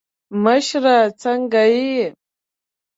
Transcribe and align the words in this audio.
مشره 0.43 0.97
څرنګه 1.19 1.63
یی. 1.75 1.99